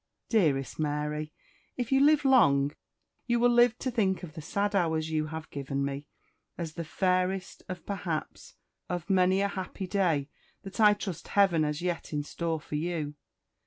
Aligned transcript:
Dearest 0.29 0.79
Mary, 0.79 1.31
if 1.77 1.91
you 1.91 1.99
live 1.99 2.25
long, 2.25 2.71
you 3.27 3.39
will 3.39 3.51
live 3.51 3.77
to 3.77 3.91
think 3.91 4.23
of 4.23 4.33
the 4.33 4.41
sad 4.41 4.73
hours 4.73 5.11
you 5.11 5.27
have 5.27 5.47
given 5.51 5.85
me, 5.85 6.07
as 6.57 6.73
the 6.73 6.83
fairest, 6.83 7.61
of 7.69 7.85
perhaps, 7.85 8.55
of 8.89 9.11
many 9.11 9.41
a 9.41 9.47
happy 9.47 9.85
day 9.85 10.27
that 10.63 10.79
I 10.79 10.95
trust 10.95 11.27
Heaven 11.27 11.61
has 11.61 11.83
yet 11.83 12.13
in 12.13 12.23
store 12.23 12.59
for 12.59 12.73
you. 12.77 13.13